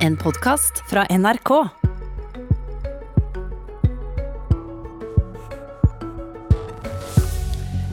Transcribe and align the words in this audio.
En 0.00 0.14
podkast 0.16 0.78
fra 0.88 1.02
NRK. 1.12 1.50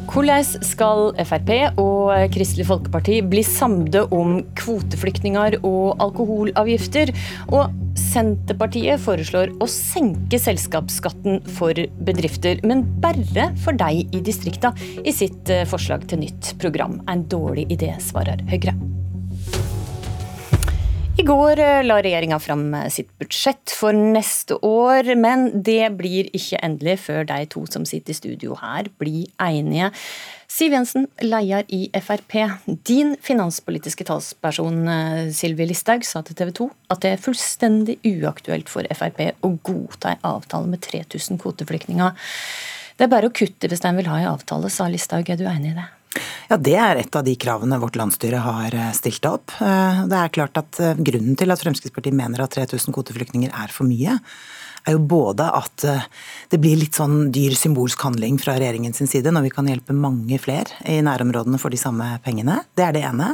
Hvordan 0.07 0.45
skal 0.63 1.11
Frp 1.27 1.51
og 1.83 2.13
Kristelig 2.31 2.69
Folkeparti 2.69 3.19
bli 3.27 3.43
samde 3.43 4.05
om 4.15 4.39
kvoteflyktninger 4.55 5.59
og 5.67 5.99
alkoholavgifter? 6.07 7.11
Og 7.51 7.75
Senterpartiet 7.99 9.03
foreslår 9.03 9.51
å 9.59 9.67
senke 9.67 10.39
selskapsskatten 10.39 11.41
for 11.57 11.75
bedrifter, 12.07 12.63
men 12.63 12.85
bare 13.03 13.49
for 13.59 13.75
deg 13.75 14.15
i 14.15 14.23
distrikta, 14.23 14.71
i 15.03 15.11
sitt 15.11 15.51
eh, 15.51 15.67
forslag 15.67 16.07
til 16.07 16.23
nytt 16.23 16.55
program. 16.61 17.01
En 17.11 17.27
dårlig 17.27 17.67
idé, 17.75 17.91
svarer 17.99 18.47
Høyre. 18.47 18.77
Går 21.27 21.59
eh, 21.59 21.83
la 21.83 21.97
regjeringa 21.99 22.37
fram 22.39 22.69
eh, 22.77 22.85
sitt 22.93 23.09
budsjett 23.19 23.71
for 23.75 23.95
neste 23.95 24.55
år, 24.63 25.09
men 25.19 25.49
det 25.65 25.89
blir 25.99 26.29
ikke 26.31 26.61
endelig 26.63 27.01
før 27.03 27.27
de 27.27 27.41
to 27.51 27.65
som 27.67 27.83
sitter 27.89 28.13
i 28.13 28.15
studio 28.15 28.55
her 28.61 28.87
blir 29.01 29.25
enige. 29.43 29.89
Siv 30.47 30.77
Jensen, 30.77 31.09
leder 31.19 31.67
i 31.73 31.89
Frp. 31.99 32.37
Din 32.87 33.17
finanspolitiske 33.19 34.07
talsperson 34.07 34.79
eh, 34.93 35.27
Sylvi 35.35 35.67
Listhaug 35.67 36.07
sa 36.07 36.23
til 36.23 36.39
TV 36.39 36.53
2 36.61 36.69
at 36.95 37.03
det 37.03 37.11
er 37.17 37.25
fullstendig 37.27 37.97
uaktuelt 38.07 38.71
for 38.71 38.87
Frp 38.95 39.25
å 39.43 39.51
godta 39.67 40.15
en 40.15 40.25
avtale 40.31 40.71
med 40.71 40.85
3000 40.87 41.43
kvoteflyktninger. 41.43 42.15
Det 42.95 43.03
er 43.03 43.11
bare 43.11 43.27
å 43.27 43.35
kutte 43.35 43.67
hvis 43.67 43.83
de 43.83 43.95
vil 43.99 44.07
ha 44.13 44.23
en 44.23 44.33
avtale, 44.37 44.71
sa 44.71 44.87
Listhaug. 44.87 45.27
Er 45.27 45.43
du 45.43 45.49
enig 45.51 45.75
i 45.75 45.79
det? 45.81 45.89
Ja, 46.49 46.57
Det 46.57 46.75
er 46.79 47.01
et 47.01 47.15
av 47.15 47.25
de 47.27 47.35
kravene 47.39 47.79
vårt 47.81 47.97
landsstyre 47.99 48.41
har 48.43 48.75
eh, 48.75 48.93
stilt 48.97 49.25
opp. 49.29 49.53
Eh, 49.61 50.03
det 50.09 50.19
er 50.19 50.33
klart 50.35 50.59
at 50.59 50.79
eh, 50.83 50.99
Grunnen 51.09 51.37
til 51.39 51.53
at 51.53 51.63
Fremskrittspartiet 51.63 52.15
mener 52.17 52.43
at 52.43 52.55
3000 52.55 52.95
kvoteflyktninger 52.95 53.53
er 53.53 53.73
for 53.73 53.89
mye, 53.89 54.19
er 54.87 54.97
jo 54.97 55.05
både 55.11 55.47
at 55.53 55.85
det 56.51 56.59
blir 56.63 56.77
litt 56.79 56.97
sånn 56.97 57.31
dyr 57.35 57.55
symbolsk 57.59 58.01
handling 58.07 58.39
fra 58.41 58.57
regjeringens 58.57 59.03
side 59.11 59.33
når 59.33 59.47
vi 59.47 59.53
kan 59.55 59.67
hjelpe 59.69 59.95
mange 59.95 60.39
flere 60.41 60.79
i 60.87 60.99
nærområdene 61.05 61.59
for 61.61 61.73
de 61.73 61.79
samme 61.81 62.13
pengene. 62.25 62.61
Det 62.77 62.87
er 62.87 62.95
det 62.95 63.03
ene. 63.07 63.33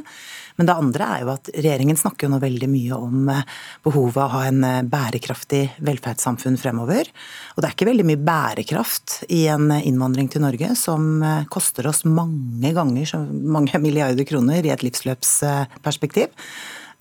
Men 0.56 0.70
det 0.70 0.76
andre 0.78 1.08
er 1.16 1.24
jo 1.24 1.32
at 1.34 1.50
regjeringen 1.56 1.98
snakker 1.98 2.28
jo 2.28 2.34
nå 2.34 2.40
veldig 2.44 2.70
mye 2.70 2.98
om 2.98 3.32
eh, 3.34 3.42
behovet 3.86 4.22
å 4.22 4.30
ha 4.36 4.44
en 4.50 4.62
eh, 4.68 4.82
bærekraftig 4.86 5.64
velferdssamfunn 5.86 6.60
fremover. 6.62 7.10
Og 7.56 7.62
det 7.62 7.70
er 7.70 7.76
ikke 7.76 7.90
veldig 7.90 8.08
mye 8.12 8.22
bærekraft 8.28 9.24
i 9.34 9.46
en 9.54 9.72
innvandring 9.80 10.30
til 10.34 10.46
Norge 10.46 10.74
som 10.80 11.26
eh, 11.26 11.50
koster 11.54 11.90
oss 11.90 12.04
mange 12.06 12.74
ganger 12.76 13.18
mange 13.34 13.82
milliarder 13.86 14.28
kroner 14.30 14.66
i 14.66 14.74
et 14.74 14.86
livsløpsperspektiv. 14.86 16.34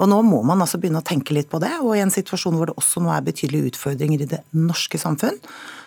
Og 0.01 0.09
nå 0.11 0.23
må 0.27 0.41
man 0.47 0.63
altså 0.65 0.81
begynne 0.81 1.03
å 1.03 1.07
tenke 1.07 1.35
litt 1.37 1.51
på 1.53 1.61
det, 1.63 1.73
og 1.83 1.95
i 1.97 2.03
en 2.05 2.13
situasjon 2.13 2.57
hvor 2.59 2.71
det 2.71 2.79
også 2.81 3.03
nå 3.05 3.13
er 3.13 3.27
betydelige 3.27 3.75
utfordringer 3.75 4.25
i 4.25 4.31
det 4.35 4.43
norske 4.57 5.01
samfunn, 5.01 5.39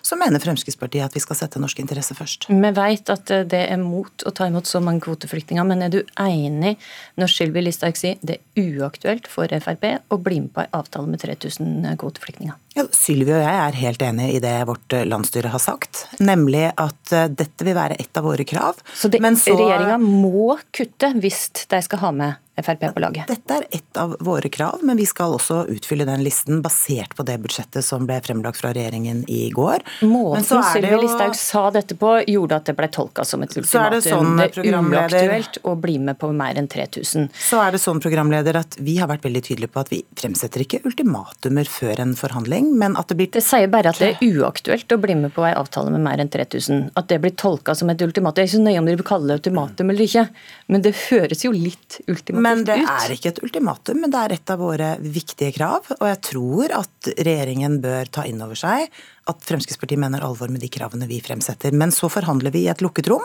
så 0.06 0.18
mener 0.20 0.42
Fremskrittspartiet 0.44 1.08
at 1.08 1.16
vi 1.16 1.24
skal 1.24 1.40
sette 1.40 1.62
norske 1.62 1.82
interesser 1.82 2.18
først. 2.18 2.50
Vi 2.52 2.72
vet 2.78 3.10
at 3.10 3.32
det 3.50 3.62
er 3.64 3.82
mot 3.82 4.26
å 4.26 4.34
ta 4.36 4.50
imot 4.52 4.70
så 4.70 4.82
mange 4.84 5.02
kvoteflyktninger, 5.06 5.66
men 5.66 5.82
er 5.86 5.94
du 5.94 6.02
enig 6.22 6.76
når 7.18 7.34
Sylvi 7.34 7.66
Listhaug 7.66 7.98
sier 7.98 8.22
det 8.22 8.38
er 8.38 8.70
uaktuelt 8.78 9.30
for 9.32 9.50
Frp 9.50 9.88
å 10.14 10.20
bli 10.22 10.44
med 10.44 10.54
på 10.54 10.62
en 10.62 10.78
avtale 10.78 11.10
med 11.10 11.24
3000 11.26 11.98
kvoteflyktninger? 12.02 12.54
Ja, 12.76 12.86
Sylvi 12.92 13.32
og 13.32 13.40
jeg 13.40 13.58
er 13.66 13.78
helt 13.80 14.02
enig 14.04 14.30
i 14.36 14.40
det 14.44 14.56
vårt 14.70 14.94
landsstyre 15.08 15.54
har 15.54 15.64
sagt, 15.64 16.06
nemlig 16.20 16.68
at 16.70 17.14
eh, 17.16 17.30
dette 17.32 17.66
vil 17.66 17.78
være 17.78 17.98
et 18.02 18.20
av 18.20 18.28
våre 18.28 18.46
krav. 18.46 18.82
Så, 18.94 19.10
det, 19.10 19.24
så 19.42 19.56
regjeringa 19.56 19.98
må 20.02 20.58
kutte 20.76 21.14
hvis 21.24 21.48
de 21.72 21.80
skal 21.86 22.04
ha 22.04 22.12
med 22.16 22.42
Frp 22.56 22.86
på 22.96 23.02
laget? 23.04 23.28
Dette 23.28 23.58
er 23.58 23.66
ett 23.76 23.98
av 24.00 24.14
våre 24.24 24.48
krav, 24.50 24.80
men 24.88 24.96
vi 24.96 25.06
skal 25.08 25.34
også 25.36 25.66
utfylle 25.72 26.06
den 26.08 26.24
listen 26.24 26.62
basert 26.64 27.16
på 27.18 27.26
det 27.28 27.36
budsjettet 27.44 27.84
som 27.84 28.08
ble 28.08 28.22
fremlagt 28.24 28.62
fra 28.62 28.72
regjeringen 28.76 29.26
i 29.32 29.50
går. 29.56 29.84
Måten 30.02 30.64
Sylvi 30.64 30.98
Listhaug 31.02 31.36
sa 31.38 31.70
dette 31.74 31.96
på, 32.00 32.12
gjorde 32.28 32.60
at 32.60 32.70
det 32.70 32.76
ble 32.78 32.90
tolka 32.92 33.26
som 33.28 33.44
et 33.46 33.54
ultimatum. 33.56 33.96
det, 33.96 34.02
sånn, 34.10 34.36
det 34.40 34.48
er 34.52 34.80
uaktuelt 34.82 35.60
å 35.64 35.76
bli 35.80 35.98
med 36.04 36.20
på 36.20 36.32
mer 36.36 36.60
enn 36.60 36.68
3000. 36.72 37.30
Så 37.34 37.62
er 37.64 37.76
det 37.76 37.82
sånn, 37.84 38.02
programleder, 38.04 38.60
at 38.60 38.78
vi 38.80 38.98
har 39.00 39.10
vært 39.12 39.26
veldig 39.26 39.44
tydelige 39.48 39.74
på 39.74 39.84
at 39.86 39.92
vi 39.94 40.02
fremsetter 40.20 40.66
ikke 40.66 40.82
ultimatumer 40.88 41.70
før 41.70 42.02
en 42.04 42.16
forhandling, 42.20 42.72
men 42.78 42.98
at 43.00 43.12
det 43.12 43.20
blir 43.20 43.32
Det 43.36 43.44
sier 43.44 43.68
bare 43.72 43.92
at 43.92 44.00
det 44.02 44.12
er 44.14 44.36
uaktuelt 44.40 44.92
å 44.92 45.00
bli 45.02 45.16
med 45.18 45.34
på 45.36 45.44
en 45.48 45.58
avtale 45.58 45.92
med 45.94 46.04
mer 46.06 46.22
enn 46.22 46.32
3000. 46.32 46.92
At 47.00 47.10
det 47.12 47.22
blir 47.24 47.36
tolka 47.40 47.76
som 47.76 47.90
et 47.92 48.02
ultimatum. 48.02 48.44
Jeg 48.44 48.50
er 48.50 48.52
ikke 48.52 48.60
så 48.60 48.68
nøye 48.68 48.82
om 48.82 48.90
dere 48.90 49.02
vil 49.02 49.08
kalle 49.08 49.32
det 49.32 49.40
ultimatum 49.40 49.92
eller 49.94 50.06
ikke, 50.06 50.28
men 50.72 50.86
det 50.86 50.94
høres 51.08 51.46
jo 51.46 51.52
litt 51.56 52.00
ultimativt 52.06 52.36
ut. 52.36 52.46
Men 52.46 52.64
det 52.68 52.80
er 52.84 53.16
ikke 53.16 53.34
et 53.34 53.44
ultimatum, 53.46 54.02
men 54.04 54.14
det 54.14 54.22
er 54.22 54.38
et 54.38 54.54
av 54.54 54.62
våre 54.62 54.94
viktige 55.02 55.54
krav. 55.56 55.92
Og 56.00 56.08
jeg 56.10 56.22
tror 56.30 56.76
at 56.82 57.12
regjeringen 57.16 57.80
bør 57.84 58.12
ta 58.20 58.26
inn 58.30 58.42
over 58.46 58.60
seg 58.60 58.90
at 59.30 59.46
Fremskrittspartiet 59.46 60.02
mener 60.02 60.26
alvor 60.26 60.52
med 60.54 60.64
de 60.64 60.70
kravene 60.72 61.08
vi 61.10 61.22
fremsetter. 61.24 61.76
Men 61.76 61.94
så 61.94 62.10
forhandler 62.12 62.54
vi 62.54 62.66
i 62.66 62.72
et 62.72 62.84
lukket 62.86 63.10
rom. 63.12 63.24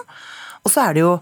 Og 0.61 0.73
så 0.73 0.83
er 0.85 0.97
det 0.97 1.03
jo 1.03 1.15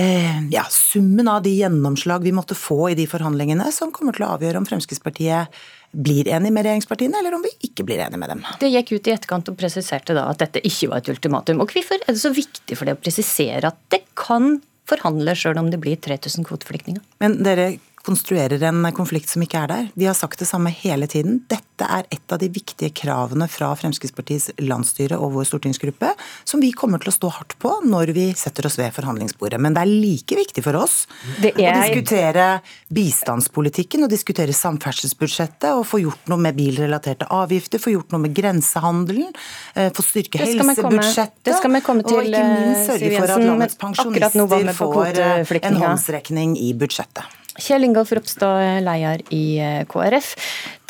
eh, 0.00 0.40
ja, 0.50 0.64
summen 0.70 1.28
av 1.30 1.44
de 1.44 1.52
gjennomslag 1.54 2.24
vi 2.26 2.34
måtte 2.34 2.56
få 2.58 2.90
i 2.90 2.98
de 2.98 3.06
forhandlingene, 3.10 3.68
som 3.74 3.92
kommer 3.94 4.16
til 4.16 4.26
å 4.26 4.32
avgjøre 4.34 4.58
om 4.58 4.66
Fremskrittspartiet 4.66 5.54
blir 5.94 6.26
enig 6.26 6.50
med 6.50 6.66
regjeringspartiene, 6.66 7.20
eller 7.20 7.36
om 7.36 7.44
vi 7.44 7.52
ikke 7.68 7.86
blir 7.86 8.02
enig 8.02 8.18
med 8.18 8.32
dem. 8.32 8.42
Det 8.58 8.72
gikk 8.72 8.96
ut 8.96 9.10
i 9.10 9.14
etterkant 9.14 9.50
og 9.52 9.58
presiserte 9.60 10.16
da 10.16 10.26
at 10.32 10.42
dette 10.42 10.62
ikke 10.66 10.90
var 10.90 11.04
et 11.04 11.10
ultimatum. 11.14 11.62
Og 11.62 11.70
hvorfor 11.70 12.02
er 12.02 12.10
det 12.10 12.22
så 12.22 12.34
viktig 12.34 12.78
for 12.78 12.90
det 12.90 12.96
å 12.96 13.02
presisere 13.02 13.70
at 13.70 13.78
det 13.94 14.02
kan 14.18 14.56
forhandle 14.90 15.34
sjøl 15.38 15.58
om 15.60 15.70
det 15.72 15.80
blir 15.80 15.96
3000 16.02 16.44
kvoteflyktninger. 16.48 17.02
Men 17.22 17.38
dere 17.46 17.74
konstruerer 18.04 18.62
en 18.68 18.84
konflikt 18.96 19.30
som 19.32 19.42
ikke 19.44 19.62
er 19.64 19.70
der. 19.70 19.86
Vi 19.96 20.06
har 20.08 20.16
sagt 20.16 20.40
det 20.42 20.48
samme 20.48 20.70
hele 20.74 21.06
tiden. 21.10 21.40
Dette 21.50 21.86
er 21.88 22.06
et 22.12 22.32
av 22.32 22.40
de 22.40 22.50
viktige 22.52 22.92
kravene 22.94 23.48
fra 23.50 23.70
Fremskrittspartiets 23.78 24.50
landsstyre 24.62 25.16
og 25.18 25.32
vår 25.38 25.48
stortingsgruppe, 25.48 26.12
som 26.44 26.62
vi 26.62 26.70
kommer 26.76 27.02
til 27.02 27.10
å 27.10 27.16
stå 27.16 27.30
hardt 27.38 27.56
på 27.62 27.72
når 27.88 28.12
vi 28.16 28.26
setter 28.38 28.68
oss 28.68 28.76
ved 28.80 28.92
forhandlingsbordet. 28.96 29.60
Men 29.62 29.76
det 29.76 29.84
er 29.84 29.92
like 29.92 30.38
viktig 30.38 30.64
for 30.66 30.78
oss 30.78 31.04
er... 31.40 31.54
å 31.54 31.76
diskutere 31.80 32.48
bistandspolitikken 32.94 34.06
og 34.06 34.12
diskutere 34.12 34.54
samferdselsbudsjettet 34.56 35.70
og 35.72 35.86
få 35.88 36.02
gjort 36.04 36.28
noe 36.32 36.44
med 36.44 36.58
bilrelaterte 36.58 37.28
avgifter, 37.32 37.82
få 37.82 37.94
gjort 37.96 38.12
noe 38.14 38.26
med 38.26 38.34
grensehandelen, 38.36 39.32
eh, 39.74 39.88
få 39.94 40.04
styrke 40.04 40.42
helsebudsjettet, 40.44 41.54
og 41.54 41.78
ikke 41.80 42.44
minst 42.44 42.90
sørge 42.90 43.14
for 43.16 43.32
at 43.32 43.46
landets 43.48 43.80
pensjonister 43.80 44.76
får 44.76 45.64
en 45.64 45.80
håndsrekning 45.84 46.58
i 46.60 46.74
budsjettet. 46.78 47.43
Kjell 47.54 47.86
Ingolf 47.86 48.10
Ropstad, 48.12 48.82
leder 48.82 49.20
i 49.34 49.58
eh, 49.62 49.82
KrF. 49.86 50.32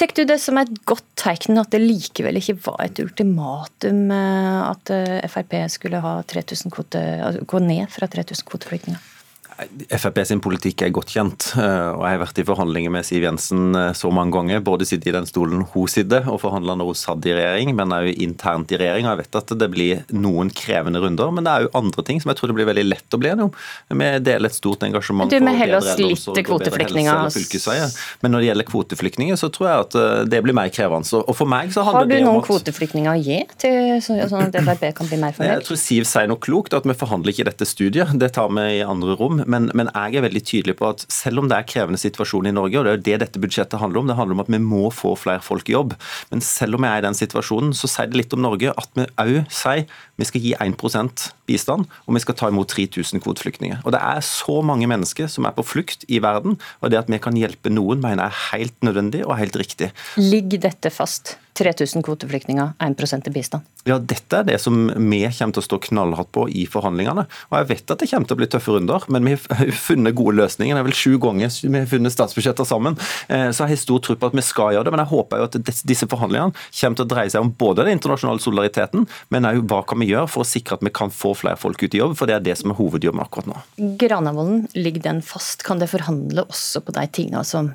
Tar 0.00 0.14
du 0.16 0.22
det 0.26 0.38
som 0.40 0.56
et 0.58 0.70
godt 0.88 1.04
tegn 1.20 1.60
at 1.60 1.74
det 1.74 1.82
likevel 1.82 2.40
ikke 2.40 2.56
var 2.64 2.80
et 2.86 3.00
ultimatum 3.04 4.06
eh, 4.14 4.60
at 4.70 4.94
eh, 4.94 5.26
Frp 5.28 5.58
skulle 5.72 6.00
ha 6.00 6.16
3000 6.24 6.72
kvote, 6.72 7.02
altså 7.20 7.44
gå 7.44 7.60
ned 7.66 7.92
fra 7.92 8.08
3000 8.08 8.48
kvoteflyktninger? 8.48 9.13
Frp 9.54 10.18
sin 10.26 10.40
politikk 10.42 10.82
er 10.82 10.90
godt 10.94 11.12
kjent, 11.14 11.44
eh, 11.60 11.90
og 11.94 12.02
jeg 12.02 12.16
har 12.16 12.20
vært 12.24 12.38
i 12.42 12.44
forhandlinger 12.46 12.90
med 12.90 13.06
Siv 13.06 13.22
Jensen 13.22 13.76
eh, 13.78 13.92
så 13.94 14.10
mange 14.14 14.34
ganger. 14.34 14.62
Både 14.66 14.86
sittet 14.88 15.12
i 15.12 15.14
den 15.14 15.28
stolen 15.30 15.62
hun 15.70 15.90
sitter 15.90 16.26
og 16.30 16.40
forhandla 16.42 16.74
når 16.80 16.88
hun 16.90 16.98
satt 16.98 17.28
i 17.28 17.34
regjering, 17.36 17.70
men 17.78 17.94
òg 17.94 18.10
internt 18.24 18.74
i 18.74 18.80
regjering. 18.80 19.06
Jeg 19.06 19.20
vet 19.22 19.38
at 19.38 19.52
det 19.60 19.68
blir 19.70 20.02
noen 20.10 20.50
krevende 20.50 21.02
runder, 21.04 21.30
men 21.34 21.46
det 21.46 21.52
er 21.52 21.66
jo 21.66 21.70
andre 21.78 22.04
ting 22.06 22.18
som 22.22 22.32
jeg 22.32 22.40
tror 22.40 22.50
det 22.50 22.56
blir 22.58 22.68
veldig 22.70 22.86
lett 22.88 23.14
å 23.14 23.20
bli 23.22 23.30
enige 23.30 23.46
om. 23.46 23.54
Vi 23.94 24.10
deler 24.26 24.50
et 24.50 24.58
stort 24.58 24.82
engasjement 24.88 25.30
du, 25.30 25.36
for 25.38 25.46
bedre 25.46 25.68
eldreomsorg 25.68 26.50
og 26.56 26.66
bedre 26.66 27.06
helse 27.06 27.38
fylkesveier. 27.38 27.94
Men 28.24 28.34
når 28.34 28.44
det 28.44 28.50
gjelder 28.50 28.68
kvoteflyktninger, 28.72 29.38
så 29.38 29.52
tror 29.54 29.70
jeg 29.70 29.86
at 29.86 29.98
eh, 30.00 30.24
det 30.34 30.42
blir 30.48 30.58
mer 30.58 30.74
krevende. 30.74 31.22
Og 31.22 31.38
for 31.38 31.50
meg 31.50 31.70
så 31.74 31.86
handler 31.86 32.10
det 32.10 32.18
om 32.24 32.26
Har 32.26 32.34
du 32.34 32.40
noen 32.40 32.48
kvoteflyktninger 32.50 33.12
å 33.12 33.22
gi, 33.22 33.38
til, 33.62 34.02
sånn 34.02 34.48
at 34.48 34.58
Frp 34.66 34.84
kan 34.98 35.12
bli 35.12 35.22
mer 35.22 35.38
fornøyd? 35.38 35.54
Jeg 35.60 35.68
tror 35.70 35.82
Siv 35.84 36.10
sier 36.10 36.26
noe 36.30 36.42
klokt, 36.42 36.74
at 36.74 36.86
vi 36.88 36.98
forhandler 36.98 37.34
ikke 37.34 37.46
dette 37.52 37.68
studiet. 37.68 38.18
Det 38.18 38.32
tar 38.34 38.50
vi 38.50 38.66
i 38.80 38.82
andre 38.82 39.14
rom 39.20 39.43
men, 39.50 39.70
men, 39.76 39.90
jeg 39.94 40.18
er 40.18 40.24
veldig 40.26 40.42
tydelig 40.46 40.76
på 40.78 40.88
at 40.90 41.04
selv 41.12 41.42
om 41.42 41.50
det 41.50 41.58
er 41.58 41.68
krevende 41.68 42.00
situasjon 42.00 42.48
i 42.50 42.54
Norge, 42.54 42.80
og 42.80 42.86
det 42.86 42.94
er 42.94 43.04
det 43.04 43.18
dette 43.24 43.42
budsjettet 43.42 43.80
handler 43.80 44.02
om, 44.02 44.10
det 44.10 44.16
handler 44.18 44.38
om 44.38 44.44
at 44.44 44.52
vi 44.52 44.60
må 44.62 44.88
få 44.94 45.14
flere 45.18 45.44
folk 45.44 45.68
i 45.70 45.76
jobb. 45.76 45.94
Men 46.32 46.44
selv 46.44 46.78
om 46.78 46.84
vi 46.84 46.90
er 46.90 47.02
i 47.02 47.06
den 47.06 47.18
situasjonen, 47.18 47.74
så 47.76 47.90
sier 47.90 48.10
det 48.10 48.20
litt 48.20 48.36
om 48.36 48.44
Norge 48.44 48.74
at 48.74 48.90
vi 48.98 49.06
òg 49.24 49.36
sier 49.52 49.86
vi 50.20 50.28
skal 50.28 50.44
gi 50.44 50.52
1% 50.62 51.28
bistand, 51.50 51.88
og 52.06 52.16
vi 52.16 52.22
skal 52.22 52.36
ta 52.38 52.50
imot 52.52 52.70
3000 52.70 53.22
kvoteflyktninger. 53.24 53.82
Og 53.84 53.94
Det 53.94 54.02
er 54.02 54.20
så 54.26 54.60
mange 54.62 54.86
mennesker 54.90 55.30
som 55.30 55.46
er 55.46 55.54
på 55.56 55.66
flukt 55.66 56.06
i 56.08 56.20
verden, 56.22 56.58
og 56.80 56.90
det 56.90 57.02
at 57.02 57.10
vi 57.10 57.18
kan 57.18 57.36
hjelpe 57.38 57.72
noen, 57.72 58.02
mener 58.02 58.24
jeg 58.24 58.32
er 58.32 58.44
helt 58.52 58.86
nødvendig 58.86 59.24
og 59.26 59.38
helt 59.38 59.56
riktig. 59.56 59.90
Ligger 60.16 60.68
dette 60.70 60.90
fast? 60.94 61.36
3000 61.54 62.02
kvoteflyktninger, 62.02 62.72
1 62.82 63.28
i 63.28 63.30
bistand? 63.30 63.62
Ja, 63.84 63.98
Dette 63.98 64.40
er 64.40 64.46
det 64.48 64.56
som 64.62 64.88
vi 64.88 65.20
kommer 65.28 65.54
til 65.54 65.62
å 65.62 65.66
stå 65.66 65.78
knallhardt 65.86 66.30
på 66.34 66.46
i 66.48 66.64
forhandlingene. 66.70 67.26
Og 67.50 67.56
Jeg 67.58 67.68
vet 67.68 67.92
at 67.92 68.00
det 68.00 68.08
kommer 68.10 68.28
til 68.28 68.36
å 68.36 68.40
bli 68.40 68.48
tøffe 68.50 68.74
runder, 68.74 69.04
men 69.12 69.28
vi 69.28 69.36
har 69.36 69.72
funnet 69.86 70.16
gode 70.16 70.38
løsninger. 70.40 70.74
Det 70.74 70.82
er 70.82 70.88
vel 70.88 70.98
sju 70.98 71.18
ganger 71.22 71.52
vi 71.62 71.78
har 71.78 71.90
funnet 71.90 72.14
statsbudsjetter 72.14 72.68
sammen. 72.68 72.98
Eh, 73.28 73.50
så 73.52 73.64
jeg 73.64 73.74
har 73.74 73.82
stor 73.84 74.02
tro 74.02 74.16
på 74.16 74.30
at 74.30 74.36
vi 74.36 74.44
skal 74.44 74.74
gjøre 74.74 74.88
det. 74.88 74.94
Men 74.96 75.04
jeg 75.04 75.12
håper 75.12 75.42
jo 75.42 75.48
at 75.50 75.60
disse 75.86 76.08
forhandlingene 76.10 76.56
kommer 76.80 76.98
til 76.98 77.06
å 77.06 77.12
dreie 77.12 77.30
seg 77.32 77.44
om 77.44 77.52
både 77.60 77.84
den 77.84 77.98
internasjonale 77.98 78.42
solidariteten, 78.42 79.06
men 79.34 79.48
òg 79.48 79.62
hva 79.68 79.84
kan 79.86 80.00
vi 80.00 80.10
gjøre 80.10 80.30
for 80.32 80.44
å 80.44 80.48
sikre 80.48 80.78
at 80.78 80.84
vi 80.84 80.94
kan 80.94 81.12
få 81.14 81.34
flere 81.38 81.60
folk 81.60 81.82
ut 81.84 81.94
i 81.94 82.02
jobb, 82.02 82.16
for 82.18 82.30
det 82.30 82.38
er 82.38 82.44
det 82.44 82.58
som 82.60 82.72
er 82.72 82.80
hovedjobben 82.80 83.22
akkurat 83.22 83.52
nå. 83.52 83.62
Granavolden, 84.00 84.66
ligger 84.74 85.06
den 85.06 85.22
fast? 85.24 85.62
Kan 85.66 85.80
det 85.82 85.92
forhandle 85.92 86.46
også 86.48 86.82
på 86.84 86.94
de 86.96 87.06
tingene 87.14 87.44
som 87.46 87.74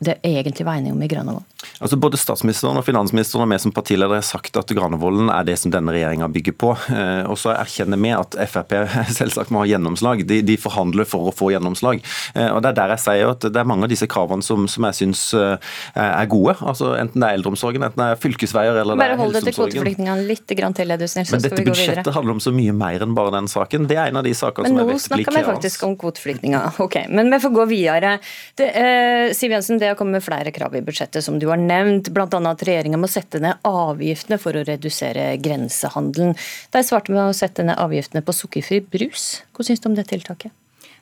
det 0.00 0.18
egentlig 0.26 0.66
var 0.66 0.80
enige 0.80 0.92
om 0.92 1.02
i 1.02 1.08
Granavolden? 1.08 1.46
Altså 1.80 1.96
Både 2.00 2.18
statsministeren 2.20 2.78
og 2.80 2.84
finansministeren 2.86 3.44
og 3.44 3.50
vi 3.52 3.58
som 3.62 3.74
partileder 3.74 4.20
har 4.20 4.26
sagt 4.26 4.56
at 4.56 4.72
Granavolden 4.76 5.30
er 5.32 5.46
det 5.48 5.58
som 5.60 5.72
denne 5.72 5.92
regjeringa 5.94 6.28
bygger 6.32 6.56
på. 6.60 6.72
Eh, 6.92 7.24
og 7.30 7.38
så 7.40 7.52
erkjenner 7.54 8.00
vi 8.00 8.12
at 8.16 8.36
Frp 8.50 8.74
selvsagt 9.20 9.52
må 9.54 9.64
ha 9.64 9.68
gjennomslag. 9.70 10.24
De, 10.28 10.40
de, 10.46 10.56
forhandler 10.60 11.08
for 11.08 11.30
å 11.30 11.34
få 11.34 11.52
gjennomslag. 11.54 12.02
Eh, 12.34 12.48
og 12.48 12.62
Det 12.64 12.72
er 12.72 12.78
der 12.80 12.94
jeg 12.96 13.04
sier 13.04 13.34
at 13.34 13.46
det 13.48 13.62
er 13.62 13.68
mange 13.68 13.88
av 13.88 13.92
disse 13.92 14.08
kravene 14.10 14.44
som, 14.44 14.66
som 14.70 14.88
jeg 14.88 15.00
syns 15.02 15.22
er 15.34 16.26
gode. 16.30 16.56
altså 16.60 16.94
Enten 16.98 17.22
det 17.22 17.28
er 17.28 17.38
eldreomsorgen, 17.38 17.84
enten 17.86 18.00
det 18.00 18.08
er 18.14 18.20
fylkesveier 18.20 18.80
eller 18.82 18.98
bare 19.00 19.14
det 19.14 19.16
er 19.16 19.22
hold 19.22 19.36
deg 19.36 19.46
til 19.46 19.56
kvoteflyktningene 19.56 20.26
litt 20.28 20.46
til, 20.50 20.92
Edusnil, 20.94 21.26
så 21.26 21.36
Men 21.36 21.44
dette 21.44 21.64
budsjettet 21.66 22.14
handler 22.14 22.36
om 22.36 22.42
så 22.42 22.52
mye 22.54 22.74
mer 22.76 23.04
enn 23.04 23.14
bare 23.16 23.32
den 23.34 23.48
saken. 23.50 23.86
Det 23.90 23.98
er 23.98 24.10
en 24.10 24.20
av 24.20 24.26
de 24.26 24.32
sakene 24.36 24.70
som 24.70 24.78
er 24.78 24.86
blir 24.88 24.98
krevende. 24.98 24.98
Men 24.98 25.00
nå 25.00 25.06
snakker 25.06 25.38
vi 25.38 25.44
faktisk 25.48 25.86
om 25.86 25.96
kvoteflyktninger. 26.00 26.80
Ok, 26.84 26.96
men 27.10 27.30
vi 27.32 27.40
får 27.42 27.54
gå 27.56 27.66
videre. 27.70 28.12
Det, 28.58 28.68
eh, 28.82 29.32
Siv 29.50 29.56
Jensen, 29.56 29.78
det 29.82 29.88
har 29.90 29.96
kommet 29.98 30.22
flere 30.22 30.52
krav 30.54 30.76
i 30.78 30.80
budsjettet, 30.86 31.24
som 31.26 31.40
du 31.42 31.48
har 31.50 31.58
nevnt. 31.58 32.12
Bl.a. 32.14 32.26
at 32.30 32.60
regjeringa 32.62 33.00
må 33.02 33.08
sette 33.10 33.40
ned 33.42 33.58
avgiftene 33.66 34.36
for 34.38 34.54
å 34.54 34.62
redusere 34.62 35.24
grensehandelen. 35.42 36.36
De 36.70 36.82
svarte 36.86 37.10
med 37.10 37.24
å 37.24 37.34
sette 37.34 37.64
ned 37.66 37.74
avgiftene 37.82 38.22
på 38.22 38.36
sukkerfri 38.36 38.78
brus. 38.92 39.40
Hva 39.50 39.66
syns 39.66 39.82
du 39.82 39.88
om 39.90 39.96
det 39.98 40.06
tiltaket? 40.12 40.54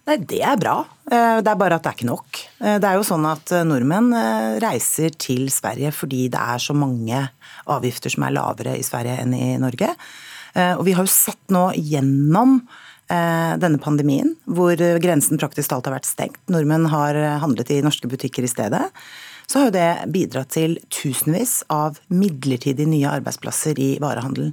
Nei, 0.09 0.17
Det 0.25 0.41
er 0.41 0.57
bra. 0.57 0.79
Eh, 1.13 1.43
det 1.45 1.53
er 1.53 1.61
bare 1.61 1.77
at 1.77 1.85
det 1.85 1.93
er 1.93 1.99
ikke 1.99 2.09
nok. 2.09 2.41
Eh, 2.65 2.79
det 2.81 2.89
er 2.89 2.97
jo 2.97 3.05
sånn 3.05 3.29
at 3.29 3.53
eh, 3.53 3.69
nordmenn 3.69 4.09
reiser 4.65 5.13
til 5.13 5.51
Sverige 5.53 5.93
fordi 5.93 6.31
det 6.33 6.41
er 6.41 6.65
så 6.65 6.73
mange 6.73 7.27
avgifter 7.69 8.17
som 8.17 8.25
er 8.25 8.37
lavere 8.39 8.79
i 8.81 8.87
Sverige 8.87 9.21
enn 9.27 9.37
i 9.37 9.59
Norge. 9.61 9.93
Og 10.57 10.87
vi 10.89 10.95
har 10.97 11.05
jo 11.05 11.13
sett 11.13 11.53
nå 11.53 11.69
gjennom 11.77 12.63
denne 13.09 13.81
pandemien, 13.81 14.35
hvor 14.45 14.77
grensen 15.01 15.41
praktisk 15.41 15.71
talt 15.73 15.89
har 15.89 15.95
vært 15.97 16.09
stengt. 16.09 16.37
Nordmenn 16.53 16.91
har 16.93 17.17
handlet 17.41 17.73
i 17.73 17.81
norske 17.85 18.11
butikker 18.11 18.45
i 18.45 18.51
stedet 18.53 18.83
så 19.49 19.59
har 19.59 19.69
jo 19.69 19.73
det 19.79 20.13
bidratt 20.13 20.51
til 20.53 20.75
tusenvis 20.93 21.63
av 21.73 21.97
midlertidige 22.13 22.89
nye 22.89 23.09
arbeidsplasser 23.09 23.79
i 23.81 23.89
varehandelen. 24.03 24.51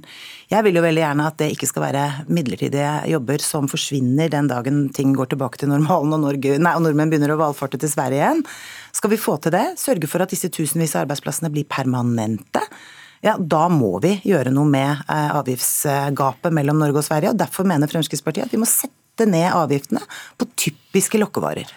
Jeg 0.48 0.64
vil 0.64 0.78
jo 0.78 0.84
veldig 0.86 1.02
gjerne 1.02 1.26
at 1.28 1.36
det 1.42 1.50
ikke 1.52 1.68
skal 1.68 1.84
være 1.84 2.04
midlertidige 2.32 2.94
jobber 3.12 3.44
som 3.44 3.68
forsvinner 3.68 4.32
den 4.32 4.48
dagen 4.48 4.86
ting 4.96 5.12
går 5.18 5.34
tilbake 5.34 5.60
til 5.60 5.68
normalen 5.74 6.16
og, 6.16 6.22
Norge, 6.24 6.56
nei, 6.56 6.72
og 6.72 6.86
nordmenn 6.86 7.12
begynner 7.12 7.34
å 7.34 7.40
valfarte 7.42 7.76
til 7.82 7.92
Sverige 7.92 8.22
igjen. 8.22 8.40
Skal 8.96 9.12
vi 9.12 9.20
få 9.20 9.36
til 9.36 9.52
det, 9.52 9.66
sørge 9.76 10.08
for 10.08 10.24
at 10.24 10.32
disse 10.32 10.48
tusenvis 10.48 10.96
av 10.96 11.04
arbeidsplassene 11.04 11.52
blir 11.52 11.68
permanente, 11.68 12.64
ja, 13.24 13.36
da 13.38 13.66
må 13.72 13.96
vi 14.04 14.16
gjøre 14.26 14.52
noe 14.54 14.68
med 14.68 15.06
eh, 15.08 15.32
avgiftsgapet 15.38 16.54
mellom 16.54 16.80
Norge 16.82 17.02
og 17.02 17.08
Sverige. 17.08 17.32
og 17.32 17.40
Derfor 17.40 17.68
mener 17.68 17.90
Fremskrittspartiet 17.90 18.48
at 18.48 18.54
vi 18.54 18.60
må 18.60 18.68
sette 18.68 19.26
ned 19.28 19.48
avgiftene 19.54 20.02
på 20.36 20.48
typiske 20.58 21.20
lokkevarer. 21.20 21.72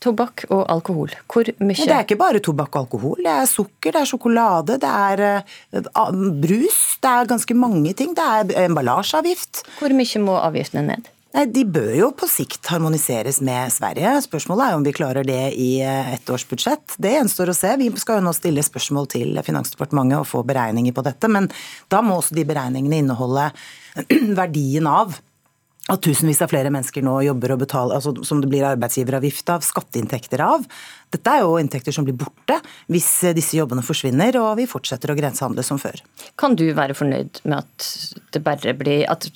Tobakk 0.00 0.46
og 0.48 0.62
alkohol, 0.72 1.12
hvor 1.28 1.44
mye 1.60 1.76
Det 1.76 1.92
er 1.92 2.06
ikke 2.06 2.16
bare 2.16 2.40
tobakk 2.40 2.72
og 2.72 2.86
alkohol. 2.86 3.18
Det 3.20 3.32
er 3.34 3.48
sukker, 3.50 3.92
det 3.92 4.00
er 4.00 4.08
sjokolade, 4.08 4.78
det 4.80 4.88
er 4.88 5.44
uh, 5.76 6.22
brus. 6.40 6.78
Det 7.04 7.10
er 7.10 7.28
ganske 7.28 7.56
mange 7.56 7.92
ting. 7.92 8.14
Det 8.16 8.24
er 8.24 8.64
emballasjeavgift. 8.64 9.60
Hvor 9.76 9.92
mye 9.92 10.22
må 10.24 10.38
avgiftene 10.40 10.86
ned? 10.88 11.10
Nei, 11.30 11.44
De 11.46 11.62
bør 11.62 11.92
jo 11.94 12.08
på 12.18 12.26
sikt 12.26 12.66
harmoniseres 12.72 13.38
med 13.46 13.70
Sverige. 13.70 14.16
Spørsmålet 14.24 14.66
er 14.66 14.78
om 14.78 14.86
vi 14.86 14.94
klarer 14.96 15.26
det 15.26 15.42
i 15.54 15.70
et 15.78 16.20
ett 16.20 16.30
års 16.34 16.44
budsjett. 16.48 16.96
Det 16.98 17.14
gjenstår 17.14 17.52
å 17.52 17.56
se. 17.56 17.70
Vi 17.78 17.90
skal 18.02 18.18
jo 18.18 18.26
nå 18.26 18.32
stille 18.34 18.64
spørsmål 18.66 19.06
til 19.14 19.38
Finansdepartementet 19.46 20.18
og 20.18 20.28
få 20.28 20.42
beregninger 20.46 20.94
på 20.96 21.04
dette. 21.06 21.30
Men 21.30 21.46
da 21.88 22.02
må 22.02 22.18
også 22.18 22.34
de 22.34 22.44
beregningene 22.48 23.02
inneholde 23.04 23.50
verdien 24.42 24.90
av 24.90 25.20
at 25.90 26.02
tusenvis 26.04 26.42
av 26.44 26.50
flere 26.52 26.70
mennesker 26.70 27.02
nå 27.02 27.16
jobber 27.26 27.54
og 27.54 27.62
betaler, 27.64 27.96
altså 27.96 28.12
som 28.26 28.42
det 28.42 28.50
blir 28.50 28.66
arbeidsgiveravgift 28.68 29.50
av, 29.54 29.64
skatteinntekter 29.66 30.42
av. 30.44 30.66
Dette 31.10 31.32
er 31.34 31.42
jo 31.42 31.56
inntekter 31.58 31.94
som 31.94 32.06
blir 32.06 32.14
borte 32.18 32.60
hvis 32.90 33.08
disse 33.34 33.58
jobbene 33.58 33.82
forsvinner 33.82 34.36
og 34.40 34.52
vi 34.60 34.68
fortsetter 34.70 35.10
å 35.10 35.16
grensehandle 35.18 35.64
som 35.66 35.80
før. 35.80 35.98
Kan 36.38 36.54
du 36.58 36.68
være 36.76 36.94
fornøyd 36.94 37.42
med 37.44 37.64
at 37.64 37.88
det 38.30 38.74
blir 38.78 39.04
at 39.10 39.26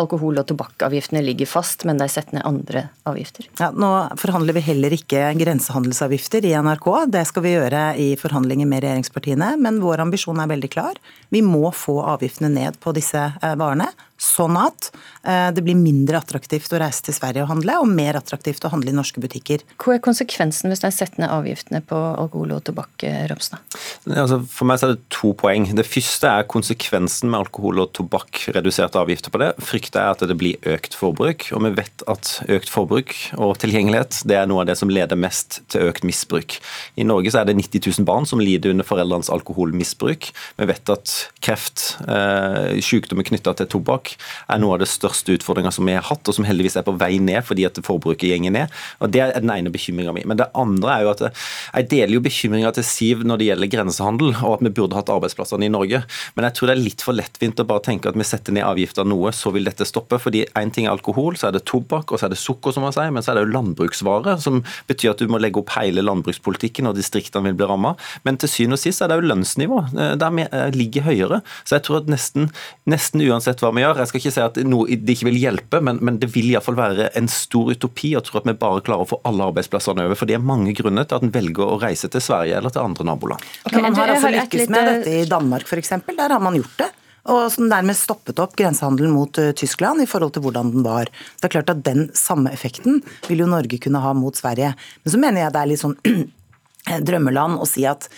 alkohol- 0.00 0.40
og 0.40 0.48
tobakkavgiftene 0.50 1.22
ligger 1.24 1.48
fast, 1.48 1.86
men 1.88 2.00
de 2.00 2.08
setter 2.12 2.38
ned 2.38 2.46
andre 2.48 2.86
avgifter? 3.08 3.48
Ja, 3.60 3.70
nå 3.72 3.90
forhandler 4.20 4.56
vi 4.58 4.64
heller 4.68 4.94
ikke 4.96 5.26
grensehandelsavgifter 5.40 6.44
i 6.44 6.54
NRK. 6.60 6.88
Det 7.14 7.24
skal 7.30 7.46
vi 7.46 7.54
gjøre 7.54 7.84
i 8.00 8.08
forhandlinger 8.20 8.68
med 8.68 8.84
regjeringspartiene, 8.84 9.54
men 9.60 9.80
vår 9.84 10.04
ambisjon 10.04 10.42
er 10.42 10.50
veldig 10.52 10.72
klar. 10.76 11.00
Vi 11.32 11.42
må 11.44 11.72
få 11.74 12.00
avgiftene 12.14 12.52
ned 12.52 12.80
på 12.84 12.92
disse 12.96 13.24
eh, 13.24 13.56
varene 13.60 13.88
sånn 14.20 14.56
at 14.58 14.90
eh, 15.26 15.50
det 15.54 15.62
blir 15.64 15.76
mindre 15.78 16.20
attraktivt 16.20 16.72
å 16.72 16.80
reise 16.80 17.04
til 17.06 17.16
Sverige 17.16 17.44
og 17.44 17.50
handle, 17.50 17.78
og 17.82 17.90
mer 17.90 18.18
attraktivt 18.18 18.64
å 18.64 18.70
handle 18.72 18.92
i 18.92 18.96
norske 18.96 19.22
butikker. 19.22 19.64
Hva 19.80 19.96
er 19.96 20.04
konsekvensen 20.04 20.72
hvis 20.72 20.84
de 20.84 20.90
setter 21.14 21.22
ned 21.22 21.30
avgiftene 21.30 21.80
på 21.80 21.96
alkohol 21.96 22.56
og 22.56 22.64
tobakk, 22.64 23.04
eh, 23.04 23.26
Ropstad? 23.28 23.58
Altså, 24.04 24.36
for 24.52 24.68
meg 24.68 24.82
er 24.84 24.90
det 24.92 25.06
to 25.14 25.30
poeng. 25.38 25.64
Det 25.72 25.86
første 25.88 26.28
er 26.28 26.44
konsekvensen 26.50 27.30
med 27.32 27.38
alkohol 27.46 27.78
og 27.80 27.94
tobakk, 27.96 28.42
reduserte 28.52 29.00
avgifter 29.00 29.32
på 29.32 29.40
det. 29.40 29.48
Frykter 29.64 30.02
jeg 30.02 30.16
at 30.16 30.24
det 30.28 30.36
blir 30.36 30.68
økt 30.74 30.96
forbruk, 30.98 31.46
og 31.56 31.62
vi 31.64 31.70
vet 31.78 32.04
at 32.12 32.32
økt 32.52 32.68
forbruk 32.68 33.14
og 33.38 33.54
tilgjengelighet 33.62 34.18
det 34.28 34.36
er 34.36 34.50
noe 34.50 34.60
av 34.60 34.68
det 34.68 34.76
som 34.76 34.92
leder 34.92 35.16
mest 35.16 35.62
til 35.72 35.88
økt 35.88 36.04
misbruk. 36.04 36.58
I 37.00 37.06
Norge 37.08 37.32
er 37.32 37.48
det 37.48 37.56
90 37.56 37.80
000 38.02 38.08
barn 38.08 38.28
som 38.28 38.42
lider 38.44 38.74
under 38.74 38.84
foreldrenes 38.84 39.32
alkoholmisbruk. 39.32 40.28
Vi 40.60 40.68
vet 40.68 40.92
at 40.92 41.14
kreft, 41.44 41.96
eh, 42.04 42.76
sykdommer 42.84 43.24
knytta 43.24 43.56
til 43.56 43.72
tobakk, 43.72 44.18
er 44.52 44.60
noe 44.60 44.76
av 44.76 44.84
det 44.84 44.90
største 44.92 45.38
utfordringa 45.38 45.72
som 45.72 45.88
vi 45.88 45.96
har 45.96 46.04
hatt, 46.04 46.28
og 46.28 46.36
som 46.36 46.44
heldigvis 46.44 46.76
er 46.76 46.84
på 46.84 46.96
vei 47.00 47.14
ned 47.24 47.40
fordi 47.48 47.64
at 47.70 47.80
forbruket 47.80 48.28
gjenger 48.28 48.52
ned. 48.52 48.78
Og 49.00 49.14
Det 49.14 49.22
er 49.22 49.40
den 49.40 49.50
ene 49.50 49.72
bekymringa 49.72 50.12
mi. 50.12 50.24
Men 50.26 50.36
det 50.36 50.50
andre 50.52 50.92
er 50.92 51.02
jo 51.06 51.12
at 51.14 51.24
jeg 51.30 51.88
deler 51.88 52.18
jo 52.18 52.24
bekymringa 52.24 52.72
til 52.74 52.84
Siv 52.84 53.22
når 53.24 53.38
det 53.38 53.46
gjelder 53.48 53.72
grensehandel, 53.94 54.34
og 54.42 54.58
at 54.58 54.64
vi 54.64 54.72
burde 54.74 54.96
hatt 54.96 55.10
arbeidsplassene 55.12 55.66
i 55.66 55.72
Norge. 55.72 56.02
Men 56.34 56.48
jeg 56.48 56.56
tror 56.56 56.68
det 56.68 56.74
er 56.74 56.82
litt 56.82 57.04
for 57.04 57.16
lettvint 57.16 57.60
å 57.60 57.66
bare 57.68 57.84
tenke 57.84 58.08
at 58.10 58.18
vi 58.18 58.26
setter 58.26 58.54
ned 58.54 58.66
avgifter 58.66 59.06
noe, 59.06 59.32
så 59.32 59.52
vil 59.54 59.64
dette 59.64 59.84
stoppe. 59.86 60.18
fordi 60.18 60.44
én 60.56 60.72
ting 60.72 60.86
er 60.86 60.92
alkohol, 60.92 61.36
så 61.36 61.48
er 61.48 61.52
det 61.52 61.64
tobakk, 61.66 62.12
og 62.12 62.18
så 62.18 62.26
er 62.26 62.34
det 62.34 62.38
sukker, 62.38 62.72
som 62.72 62.82
man 62.82 62.92
sier, 62.92 63.10
men 63.10 63.22
så 63.22 63.32
er 63.32 63.38
det 63.38 63.46
jo 63.46 63.54
landbruksvarer, 63.54 64.38
som 64.40 64.62
betyr 64.88 65.12
at 65.12 65.18
du 65.18 65.28
må 65.28 65.38
legge 65.38 65.60
opp 65.60 65.74
hele 65.76 66.02
landbrukspolitikken, 66.02 66.86
og 66.86 66.96
distriktene 66.96 67.50
vil 67.50 67.58
bli 67.58 67.68
ramma. 67.68 67.94
Men 68.24 68.38
til 68.38 68.48
syvende 68.48 68.78
og 68.78 68.82
sist 68.82 69.02
er 69.02 69.10
det 69.10 69.18
jo 69.18 69.28
lønnsnivå 69.28 69.80
eh, 69.92 70.14
der 70.20 70.34
vi 70.34 70.46
eh, 70.46 70.70
ligger 70.74 71.08
høyere. 71.08 71.40
Så 71.64 71.76
jeg 71.76 71.86
tror 71.86 72.02
at 72.02 72.10
nesten, 72.10 72.50
nesten 72.90 73.22
uansett 73.24 73.62
hva 73.62 73.72
vi 73.74 73.84
gjør, 73.84 74.02
jeg 74.02 74.12
skal 74.12 74.22
ikke 74.22 74.34
si 74.34 74.44
at 74.44 74.60
noe, 74.64 74.98
det 75.04 75.18
ikke 75.18 75.30
vil 75.30 75.40
hjelpe, 75.40 75.82
men, 75.84 76.00
men 76.04 76.20
det 76.22 76.30
vil 76.34 76.50
iallfall 76.52 76.78
være 76.78 77.10
en 77.18 77.28
stor 77.30 77.72
utopi 77.74 78.14
å 78.16 78.22
tro 78.24 78.40
at 78.40 78.48
vi 78.48 78.56
bare 78.58 78.84
klarer 78.84 79.04
å 79.04 79.12
få 79.14 79.20
alle 79.28 79.50
arbeidsplassene 79.50 80.06
over. 80.06 80.18
For 80.18 80.30
det 80.30 80.38
er 80.38 80.44
mange 80.44 80.74
grunner 80.76 81.06
til 81.08 81.18
at 81.18 81.26
en 81.26 81.34
velger 81.34 81.66
å 81.66 81.80
reise 81.82 82.10
til 82.10 82.22
Sverige 82.24 82.58
eller 82.58 82.72
til 82.74 82.84
andre 82.84 83.06
naboland. 83.08 83.44
Okay, 83.68 83.83
man 83.84 84.00
har 84.00 84.14
altså 84.16 84.34
lykkes 84.34 84.70
med 84.72 84.90
dette 84.90 85.16
i 85.22 85.24
Danmark 85.30 85.68
f.eks. 85.68 85.96
Der 86.10 86.36
har 86.36 86.42
man 86.42 86.58
gjort 86.58 86.78
det 86.82 86.90
og 87.32 87.46
som 87.52 87.70
dermed 87.72 87.96
stoppet 87.96 88.40
opp 88.42 88.52
grensehandelen 88.58 89.14
mot 89.14 89.38
uh, 89.40 89.52
Tyskland 89.56 90.02
i 90.04 90.08
forhold 90.08 90.34
til 90.34 90.44
hvordan 90.44 90.72
den 90.74 90.84
var. 90.84 91.08
Det 91.40 91.48
er 91.48 91.54
klart 91.56 91.72
at 91.72 91.84
Den 91.86 92.08
samme 92.16 92.52
effekten 92.52 93.00
vil 93.28 93.44
jo 93.44 93.48
Norge 93.48 93.80
kunne 93.80 94.02
ha 94.04 94.12
mot 94.16 94.36
Sverige. 94.36 94.74
Men 95.02 95.14
så 95.14 95.20
mener 95.20 95.44
jeg 95.44 95.54
det 95.54 95.62
er 95.62 95.70
litt 95.70 95.82
sånn 95.82 95.96
drømmeland 97.08 97.62
å 97.64 97.68
si 97.68 97.86
at 97.88 98.10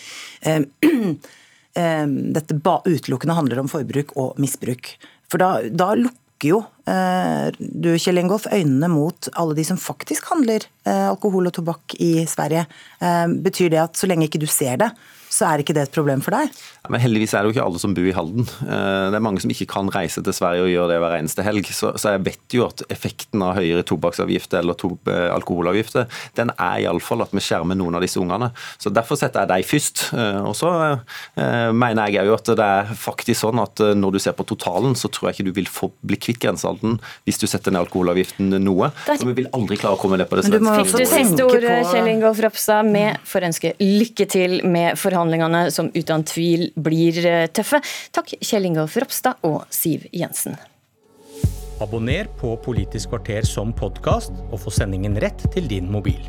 eh, 0.42 0.66
uh, 0.66 2.06
dette 2.36 2.58
utelukkende 2.58 3.38
handler 3.38 3.62
om 3.62 3.70
forbruk 3.70 4.16
og 4.18 4.40
misbruk. 4.42 4.96
For 5.30 5.42
da, 5.42 5.50
da 5.70 5.92
lukker 5.98 6.50
jo 6.50 6.62
eh, 6.64 6.75
du, 6.86 7.90
Kjell 7.98 8.20
Ingolf, 8.22 8.46
øynene 8.52 8.88
mot 8.92 9.28
alle 9.34 9.56
de 9.58 9.64
som 9.66 9.80
faktisk 9.80 10.30
handler 10.30 10.66
eh, 10.86 11.08
alkohol 11.10 11.50
og 11.50 11.56
tobakk 11.56 11.96
i 12.02 12.26
Sverige. 12.30 12.66
Eh, 13.00 13.26
betyr 13.46 13.72
det 13.74 13.82
at 13.82 13.98
så 13.98 14.08
lenge 14.10 14.28
ikke 14.28 14.42
du 14.42 14.48
ser 14.50 14.78
det, 14.82 14.92
så 15.36 15.48
er 15.48 15.62
ikke 15.62 15.74
det 15.76 15.86
et 15.86 15.94
problem 15.94 16.22
for 16.24 16.34
deg? 16.36 16.52
Ja, 16.84 16.90
men 16.92 17.02
Heldigvis 17.02 17.34
er 17.34 17.42
det 17.42 17.50
jo 17.50 17.56
ikke 17.56 17.66
alle 17.66 17.80
som 17.82 17.94
bor 17.96 18.06
i 18.06 18.14
Halden. 18.14 18.46
Eh, 18.62 19.06
det 19.10 19.18
er 19.18 19.24
mange 19.24 19.42
som 19.42 19.52
ikke 19.52 19.68
kan 19.68 19.90
reise 19.92 20.22
til 20.24 20.36
Sverige 20.36 20.64
og 20.64 20.70
gjøre 20.70 20.90
det 20.92 20.98
hver 21.02 21.16
eneste 21.18 21.44
helg. 21.46 21.70
Så, 21.74 21.92
så 22.00 22.14
jeg 22.14 22.24
vet 22.28 22.56
jo 22.56 22.66
at 22.68 22.84
effekten 22.94 23.42
av 23.44 23.56
høyere 23.58 23.84
tobakksavgifter 23.86 24.62
eller 24.62 24.78
to, 24.78 24.92
eh, 25.10 25.28
alkoholavgifter, 25.34 26.06
den 26.38 26.52
er 26.54 26.84
iallfall 26.86 27.24
at 27.26 27.34
vi 27.36 27.42
skjermer 27.44 27.78
noen 27.78 27.98
av 27.98 28.06
disse 28.06 28.20
ungene. 28.22 28.52
Så 28.78 28.94
Derfor 28.96 29.18
setter 29.20 29.44
jeg 29.44 29.52
deg 29.52 29.68
først. 29.68 30.06
Eh, 30.16 30.40
og 30.46 30.54
så 30.56 30.70
mener 31.36 32.12
jeg 32.12 32.28
jo 32.28 32.34
at 32.36 32.48
det 32.56 32.64
er 32.64 32.90
faktisk 32.96 33.42
sånn 33.42 33.60
at 33.60 33.80
når 33.98 34.14
du 34.14 34.18
ser 34.22 34.34
på 34.36 34.46
totalen, 34.48 34.94
så 34.98 35.10
tror 35.12 35.28
jeg 35.28 35.36
ikke 35.36 35.48
du 35.48 35.56
vil 35.58 35.68
få 35.70 35.90
bli 36.06 36.18
kvitt 36.20 36.40
grensehandelen 36.76 37.00
hvis 37.26 37.40
du 37.42 37.46
setter 37.50 37.74
ned 37.74 37.84
alkoholavgiften 37.84 38.56
noe. 38.62 38.90
Så 39.06 39.26
vi 39.26 39.36
vil 39.40 39.50
aldri 39.56 39.78
klare 39.80 39.98
å 39.98 40.00
komme 40.00 40.18
ned 40.20 40.30
på 40.30 40.38
det 40.38 40.46
svenske. 40.46 40.84
Fikk 40.86 41.02
du 41.02 41.10
siste 41.10 41.46
ord, 41.46 41.68
Kjell 41.92 42.10
Ingolf 42.12 42.40
Ropstad. 42.44 42.92
Vi 42.92 43.06
får 43.26 43.50
ønske 43.50 43.74
lykke 43.82 44.28
til 44.30 44.60
med 44.66 44.98
forhandlingene 45.00 45.26
forhandlingene 45.26 45.70
som 45.70 45.90
uten 45.94 46.24
tvil 46.24 46.70
blir 46.76 47.18
eh, 47.26 47.46
tøffe. 47.48 47.80
Takk 48.12 48.36
Kjell 48.40 48.66
Ingolf 48.70 48.96
Ropstad 48.96 49.42
og 49.46 49.64
Siv 49.70 50.06
Jensen. 50.12 50.56
Abonner 51.80 52.28
på 52.40 52.54
Politisk 52.64 53.12
kvarter 53.12 53.44
som 53.44 53.72
podkast, 53.76 54.32
og 54.50 54.60
få 54.62 54.72
sendingen 54.72 55.18
rett 55.20 55.44
til 55.52 55.68
din 55.68 55.90
mobil. 55.92 56.22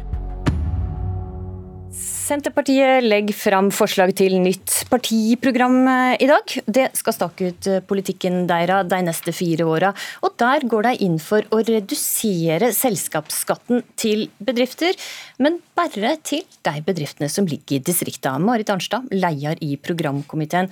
Senterpartiet 2.27 3.05
legger 3.05 3.35
fram 3.39 3.69
forslag 3.71 4.11
til 4.19 4.33
nytt 4.43 4.81
partiprogram 4.91 5.77
i 6.19 6.27
dag. 6.27 6.55
Det 6.67 6.89
skal 6.99 7.15
stake 7.15 7.51
ut 7.51 7.67
eh, 7.71 7.83
politikken 7.87 8.41
deres 8.49 8.89
de 8.91 8.97
neste 9.05 9.31
fire 9.31 9.63
åra. 9.63 9.93
Og 10.27 10.33
der 10.41 10.65
går 10.67 10.89
de 10.89 11.05
inn 11.05 11.15
for 11.23 11.45
å 11.55 11.61
redusere 11.63 12.73
selskapsskatten 12.75 13.85
til 13.95 14.25
bedrifter, 14.43 14.97
men 15.39 15.61
bare 15.77 16.17
til 16.27 16.43
de 16.67 16.83
bedriftene 16.83 17.29
som 17.31 17.47
ligger 17.47 17.77
i 17.77 17.85
distriktene. 17.91 18.43
Marit 18.43 18.73
Arnstad, 18.73 19.07
leder 19.13 19.61
i 19.63 19.77
programkomiteen. 19.79 20.67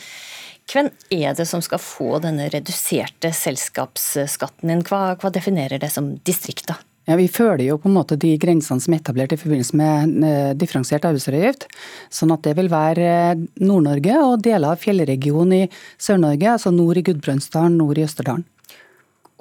Hvem 0.68 0.90
er 1.14 1.38
det 1.38 1.46
som 1.48 1.64
skal 1.64 1.80
få 1.80 2.18
denne 2.26 2.50
reduserte 2.52 3.32
selskapsskatten 3.32 4.74
din? 4.74 4.84
Hva, 4.84 5.16
hva 5.22 5.32
definerer 5.32 5.80
det 5.80 5.94
som 5.94 6.18
distrikter? 6.28 6.84
Ja, 7.06 7.16
Vi 7.16 7.28
følger 7.30 7.68
jo 7.68 7.78
på 7.78 7.90
en 7.90 7.98
måte 8.00 8.18
de 8.18 8.32
grensene 8.42 8.82
som 8.82 8.96
er 8.96 9.02
etablert 9.04 9.36
i 9.36 9.38
forbindelse 9.38 9.78
med 9.78 10.26
eh, 10.26 10.54
differensiert 10.58 11.06
arbeidsgiveravgift. 11.06 11.68
Sånn 12.10 12.34
at 12.34 12.42
det 12.48 12.56
vil 12.58 12.72
være 12.72 13.06
eh, 13.06 13.44
Nord-Norge 13.62 14.18
og 14.24 14.42
deler 14.46 14.74
av 14.74 14.82
fjellregionen 14.82 15.54
i 15.60 15.64
Sør-Norge, 16.02 16.56
altså 16.56 16.74
nord 16.74 16.98
i 16.98 17.06
Gudbrandsdalen, 17.06 17.78
nord 17.78 18.02
i 18.02 18.08
Østerdalen. 18.08 18.48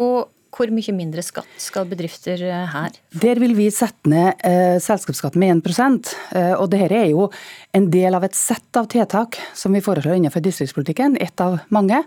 Og 0.05 0.29
hvor 0.55 0.71
mye 0.75 0.95
mindre 0.95 1.23
skatt 1.25 1.51
skal 1.61 1.89
bedrifter 1.91 2.41
eh, 2.47 2.67
her? 2.71 2.95
Der 3.25 3.41
vil 3.43 3.57
vi 3.59 3.67
sette 3.75 4.11
ned 4.11 4.41
eh, 4.47 4.77
selskapsskatten 4.83 5.43
med 5.43 5.65
1 5.67 6.13
eh, 6.37 6.53
og 6.55 6.69
dette 6.73 6.95
er 6.95 7.11
jo 7.11 7.29
en 7.75 7.89
del 7.91 8.15
av 8.15 8.27
et 8.27 8.39
sett 8.39 8.79
av 8.79 8.89
tiltak 8.93 9.39
som 9.57 9.75
vi 9.75 9.83
foreslår 9.85 10.19
innenfor 10.21 10.45
distriktspolitikken, 10.45 11.19
ett 11.21 11.41
av 11.43 11.59
mange. 11.75 12.03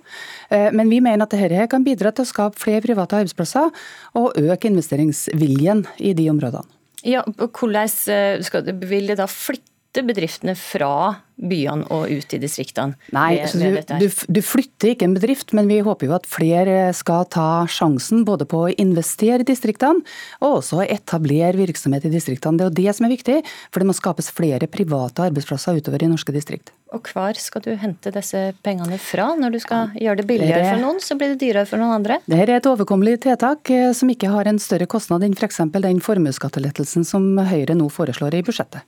Eh, 0.49 0.69
men 0.71 0.89
vi 0.89 1.01
mener 1.03 1.27
at 1.27 1.35
dette 1.35 1.67
kan 1.71 1.85
bidra 1.85 2.13
til 2.15 2.27
å 2.27 2.31
skape 2.31 2.61
flere 2.61 2.83
private 2.85 3.19
arbeidsplasser 3.19 3.71
og 4.19 4.39
øke 4.39 4.71
investeringsviljen 4.71 5.85
i 5.99 6.15
de 6.17 6.29
områdene. 6.31 6.67
Ja, 7.05 7.21
hvordan 7.37 7.89
eh, 8.09 8.43
skal, 8.43 8.71
Vil 8.87 9.11
det 9.11 9.19
da 9.19 9.27
flytte 9.29 9.76
bedriftene 9.95 10.53
fra 10.57 11.17
byene 11.37 11.85
og 11.93 12.09
ut 12.09 12.33
i 12.33 12.39
distriktene? 12.41 12.97
Nei, 13.13 13.39
med, 13.57 13.89
du, 13.89 14.05
du, 14.05 14.07
du, 14.09 14.39
flytter 14.45 14.93
ikke 14.93 15.07
en 15.07 15.15
bedrift, 15.17 15.53
men 15.57 15.69
vi 15.69 15.79
håper 15.85 16.09
jo 16.09 16.15
at 16.17 16.27
flere 16.29 16.91
skal 16.97 17.27
ta 17.33 17.65
sjansen 17.69 18.25
både 18.27 18.47
på 18.49 18.63
å 18.65 18.73
investere 18.73 19.45
i 19.45 19.47
distriktene 19.47 20.05
og 20.41 20.59
også 20.59 20.83
etablere 20.85 21.57
virksomhet 21.57 22.07
i 22.09 22.13
distriktene. 22.13 22.57
Det 22.57 22.65
er 22.65 22.71
jo 22.71 22.77
det 22.81 22.97
som 22.97 23.07
er 23.07 23.13
viktig, 23.13 23.37
for 23.71 23.83
det 23.83 23.89
må 23.89 23.97
skapes 23.97 24.31
flere 24.33 24.69
private 24.71 25.29
arbeidsplasser 25.29 25.79
utover 25.81 26.05
i 26.05 26.11
norske 26.11 26.35
distrikt. 26.35 26.73
Og 26.95 27.09
hvor 27.11 27.35
skal 27.35 27.63
du 27.65 27.73
hente 27.75 28.13
disse 28.15 28.41
pengene 28.63 28.99
fra? 29.01 29.33
Når 29.35 29.57
du 29.57 29.59
skal 29.59 29.95
gjøre 29.99 30.21
det 30.21 30.27
billigere 30.29 30.69
for 30.71 30.83
noen, 30.85 31.01
så 31.03 31.17
blir 31.19 31.33
det 31.33 31.41
dyrere 31.43 31.67
for 31.67 31.81
noen 31.81 31.97
andre? 31.99 32.21
Dette 32.25 32.47
er 32.47 32.57
et 32.61 32.69
overkommelig 32.69 33.17
tiltak 33.27 33.73
eh, 33.75 33.89
som 33.97 34.11
ikke 34.13 34.31
har 34.31 34.47
en 34.47 34.61
større 34.61 34.87
kostnad 34.89 35.25
enn 35.27 35.35
f.eks. 35.35 35.65
den 35.75 36.03
formuesskattelettelsen 36.03 37.07
som 37.07 37.33
Høyre 37.49 37.75
nå 37.75 37.89
foreslår 37.91 38.39
i 38.39 38.45
budsjettet. 38.47 38.87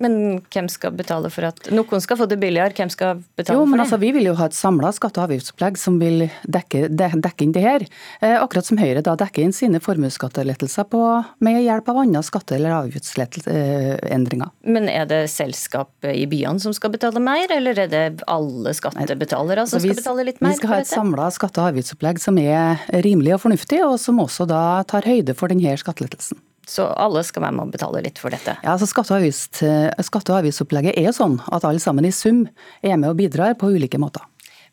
Men 0.00 0.40
hvem 0.52 0.68
skal 0.72 0.94
betale 0.96 1.28
for 1.32 1.44
at 1.50 1.68
noen 1.74 2.00
skal 2.02 2.16
få 2.16 2.26
det 2.30 2.38
billigere? 2.40 2.72
Hvem 2.76 2.90
skal 2.92 3.20
betale 3.36 3.58
jo, 3.58 3.66
for 3.66 3.76
det? 3.76 3.84
Altså, 3.84 3.98
vi 4.00 4.12
vil 4.16 4.28
jo 4.30 4.34
ha 4.38 4.48
et 4.48 4.56
samla 4.56 4.92
skatte- 4.96 5.20
og 5.20 5.28
avgiftsopplegg 5.28 5.78
som 5.80 5.98
vil 6.00 6.24
dekke, 6.48 6.86
dekke 6.96 7.44
inn 7.44 7.52
det 7.52 7.64
her. 7.64 7.84
Eh, 8.24 8.36
akkurat 8.38 8.66
som 8.68 8.80
Høyre 8.80 9.02
da 9.04 9.14
dekker 9.20 9.44
inn 9.44 9.52
sine 9.56 9.82
formuesskattelettelser 9.84 10.88
med 11.44 11.60
hjelp 11.62 11.90
av 11.92 12.00
andre 12.04 12.22
skatte- 12.24 12.56
eller 12.56 12.76
avgiftsendringer. 12.78 14.48
Eh, 14.48 14.70
men 14.72 14.88
er 14.88 15.06
det 15.10 15.22
selskapet 15.30 16.16
i 16.16 16.26
byene 16.30 16.60
som 16.62 16.72
skal 16.72 16.94
betale 16.94 17.20
mer, 17.20 17.52
eller 17.52 17.78
er 17.84 17.92
det 17.92 18.04
alle 18.26 18.72
skattebetalere 18.76 19.66
som 19.68 19.82
skal 19.82 19.98
betale 19.98 20.24
litt 20.24 20.40
mer? 20.40 20.56
Vi 20.56 20.62
skal 20.62 20.72
ha 20.72 20.80
et 20.80 20.90
samla 20.90 21.28
skatte- 21.30 21.60
og 21.60 21.72
avgiftsopplegg 21.72 22.18
som 22.18 22.38
er 22.38 22.80
rimelig 23.04 23.36
og 23.36 23.44
fornuftig, 23.44 23.84
og 23.84 24.00
som 24.00 24.18
også 24.18 24.48
da 24.48 24.82
tar 24.88 25.02
høyde 25.02 25.36
for 25.36 25.52
denne 25.52 25.76
skattelettelsen. 25.76 26.40
Så 26.68 26.86
alle 26.86 27.24
skal 27.26 27.42
være 27.46 27.56
med 27.56 27.66
å 27.66 27.72
betale 27.72 28.02
litt 28.04 28.20
for 28.22 28.34
dette? 28.34 28.54
Ja, 28.62 28.74
altså 28.76 28.86
Skatte- 28.86 29.16
og, 29.16 29.22
avgift, 29.22 29.62
skatte 30.06 30.34
og 30.34 30.42
avgiftsopplegget 30.42 30.98
er 31.00 31.10
sånn 31.16 31.40
at 31.50 31.66
alle 31.66 31.82
sammen 31.82 32.06
i 32.06 32.12
sum 32.14 32.44
er 32.82 32.94
med 32.96 33.10
og 33.10 33.18
bidrar 33.18 33.56
på 33.58 33.72
ulike 33.74 33.98
måter. 33.98 34.22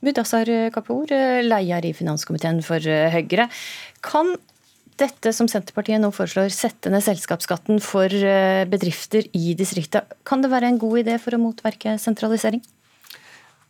Mudassar 0.06 0.48
Kapur, 0.72 1.10
leder 1.10 1.90
i 1.90 1.96
finanskomiteen 1.98 2.62
for 2.64 2.80
Høyre. 2.80 3.50
Kan 4.06 4.38
dette 5.00 5.32
som 5.36 5.48
Senterpartiet 5.50 6.02
nå 6.02 6.12
foreslår, 6.16 6.52
sette 6.54 6.92
ned 6.92 7.04
selskapsskatten 7.06 7.80
for 7.84 8.12
eh, 8.12 8.66
bedrifter 8.70 9.28
i 9.38 9.56
distriktet, 9.58 10.18
kan 10.28 10.44
det 10.44 10.52
være 10.52 10.74
en 10.74 10.82
god 10.82 11.04
idé 11.04 11.18
for 11.22 11.36
å 11.36 11.42
motverke 11.42 11.96
sentralisering? 12.02 12.64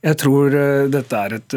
Jeg 0.05 0.15
tror 0.21 0.53
eh, 0.55 0.87
dette 0.91 1.17
er 1.19 1.35
et 1.35 1.55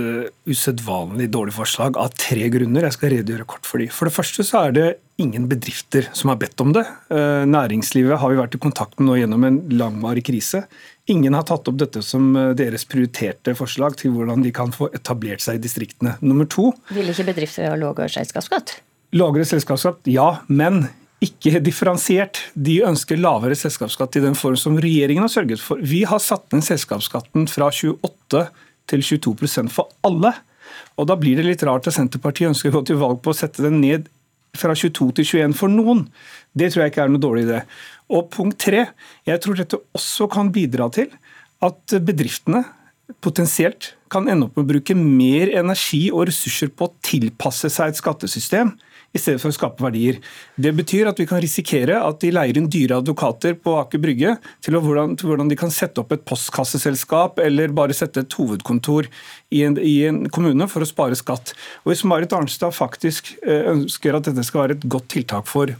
usedvanlig 0.50 1.28
dårlig 1.30 1.54
forslag 1.54 1.98
av 2.00 2.14
tre 2.18 2.48
grunner. 2.50 2.88
Jeg 2.88 2.96
skal 2.96 3.14
redegjøre 3.14 3.48
kort 3.54 3.68
for 3.68 3.82
de. 3.82 3.86
For 3.92 4.10
det 4.10 4.16
første 4.16 4.46
så 4.46 4.64
er 4.66 4.76
det 4.76 4.86
ingen 5.22 5.46
bedrifter 5.50 6.08
som 6.16 6.32
har 6.32 6.38
bedt 6.40 6.60
om 6.64 6.72
det. 6.74 6.84
Eh, 7.12 7.44
næringslivet 7.48 8.18
har 8.18 8.32
vi 8.32 8.40
vært 8.40 8.56
i 8.56 8.62
kontakt 8.62 8.98
med 8.98 9.08
nå 9.08 9.18
gjennom 9.20 9.46
en 9.46 9.60
langvarig 9.78 10.24
krise. 10.26 10.64
Ingen 11.10 11.36
har 11.36 11.46
tatt 11.48 11.68
opp 11.70 11.78
dette 11.80 12.02
som 12.06 12.32
eh, 12.38 12.52
deres 12.58 12.86
prioriterte 12.88 13.54
forslag 13.58 13.98
til 14.00 14.14
hvordan 14.16 14.44
de 14.44 14.54
kan 14.54 14.72
få 14.74 14.90
etablert 14.96 15.44
seg 15.44 15.60
i 15.60 15.62
distriktene. 15.62 16.16
Nummer 16.24 16.48
to 16.50 16.70
Vil 16.94 17.12
ikke 17.12 17.28
bedrifter 17.32 17.70
ha 17.70 17.78
lavere 17.78 18.10
selskapsskatt? 18.12 18.78
Lavere 19.18 19.46
selskapsskatt, 19.48 20.06
ja. 20.08 20.28
Men 20.48 20.86
ikke 21.22 21.60
differensiert. 21.62 22.40
De 22.54 22.80
ønsker 22.86 23.20
lavere 23.20 23.56
selskapsskatt 23.58 24.18
i 24.18 24.24
den 24.24 24.36
form 24.38 24.58
som 24.58 24.78
regjeringen 24.80 25.24
har 25.24 25.32
sørget 25.32 25.62
for. 25.62 25.80
Vi 25.82 26.02
har 26.08 26.22
satt 26.22 26.48
ned 26.54 26.64
selskapsskatten 26.66 27.46
fra 27.50 27.70
28 27.70 28.46
til 28.90 29.04
22% 29.06 29.70
for 29.72 29.92
alle. 30.06 30.34
Og 30.98 31.06
Da 31.08 31.16
blir 31.16 31.38
det 31.38 31.46
litt 31.46 31.62
rart 31.66 31.86
at 31.86 31.96
Senterpartiet 31.96 32.50
ønsker 32.52 32.72
å 32.72 32.80
gå 32.80 32.86
til 32.90 33.00
valg 33.00 33.22
på 33.22 33.32
å 33.32 33.38
sette 33.38 33.64
den 33.64 33.80
ned 33.80 34.10
fra 34.58 34.74
22 34.76 35.12
til 35.16 35.24
21 35.24 35.56
for 35.56 35.72
noen. 35.72 36.06
Det 36.52 36.72
tror 36.72 36.84
jeg 36.84 36.92
ikke 36.92 37.06
er 37.06 37.12
noe 37.12 37.22
dårlig 37.22 37.46
idé. 37.46 37.62
Og 38.12 38.28
punkt 38.32 38.58
tre, 38.60 38.86
jeg 39.24 39.40
tror 39.40 39.56
dette 39.56 39.80
også 39.96 40.28
kan 40.32 40.52
bidra 40.52 40.90
til 40.92 41.12
at 41.64 41.96
bedriftene 42.04 42.64
potensielt 43.24 43.94
kan 44.12 44.28
ende 44.28 44.48
opp 44.48 44.56
med 44.58 44.66
å 44.66 44.72
bruke 44.74 44.96
mer 44.96 45.52
energi 45.56 46.10
og 46.12 46.26
ressurser 46.28 46.72
på 46.74 46.88
å 46.88 46.94
tilpasse 47.04 47.70
seg 47.72 47.92
et 47.92 48.00
skattesystem 48.00 48.74
i 49.12 49.20
stedet 49.20 49.42
for 49.42 49.52
å 49.52 49.56
skape 49.56 49.84
verdier. 49.84 50.18
Det 50.56 50.72
betyr 50.76 51.10
at 51.10 51.20
vi 51.20 51.26
kan 51.28 51.42
risikere 51.42 51.98
at 52.00 52.20
de 52.24 52.32
leier 52.32 52.58
inn 52.58 52.70
dyre 52.72 53.00
advokater 53.02 53.56
på 53.60 53.76
Aker 53.82 54.00
Brygge 54.02 54.36
til, 54.64 54.78
hvordan, 54.78 55.16
til 55.20 55.30
hvordan, 55.30 55.52
de 55.52 55.58
kan 55.60 55.72
sette 55.74 56.00
opp 56.00 56.14
et 56.16 56.24
postkasseselskap 56.28 57.40
eller 57.44 57.74
bare 57.76 57.96
sette 57.96 58.24
et 58.24 58.38
hovedkontor 58.38 59.10
i 59.52 59.62
en, 59.66 59.76
i 59.76 59.98
en 60.08 60.24
kommune 60.32 60.68
for 60.72 60.84
å 60.84 60.88
spare 60.88 61.18
skatt. 61.18 61.54
Og 61.84 61.92
Hvis 61.92 62.06
Marit 62.08 62.32
Arnstad 62.36 62.72
faktisk 62.76 63.34
eh, 63.44 63.68
ønsker 63.74 64.16
at 64.16 64.30
dette 64.30 64.46
skal 64.48 64.66
være 64.66 64.80
et 64.80 64.88
godt 64.88 65.10
tiltak 65.12 65.50
for 65.50 65.76